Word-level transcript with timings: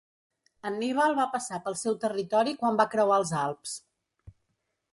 Anníbal 0.69 1.13
va 1.19 1.25
passar 1.33 1.59
pel 1.67 1.77
seu 1.81 1.99
territori 2.05 2.55
quan 2.63 2.79
va 2.81 2.89
creuar 2.97 3.21
els 3.25 3.35
Alps. 3.43 3.75